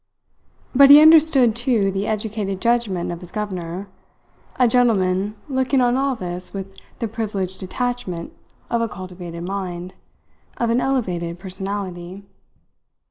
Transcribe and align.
But 0.73 0.89
he 0.89 0.99
understood 0.99 1.55
too 1.55 1.91
the 1.91 2.07
educated 2.07 2.59
judgement 2.59 3.11
of 3.11 3.19
his 3.19 3.31
governor, 3.31 3.87
a 4.55 4.67
gentleman 4.67 5.35
looking 5.47 5.79
on 5.79 5.95
all 5.95 6.15
this 6.15 6.55
with 6.55 6.75
the 6.97 7.07
privileged 7.07 7.59
detachment 7.59 8.33
of 8.71 8.81
a 8.81 8.89
cultivated 8.89 9.43
mind, 9.43 9.93
of 10.57 10.71
an 10.71 10.81
elevated 10.81 11.37
personality. 11.37 12.23